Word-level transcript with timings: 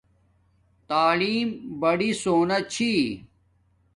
تعلیم 0.89 1.47
بڑی 1.81 2.09
سون 2.21 2.49
چھی 2.71 2.93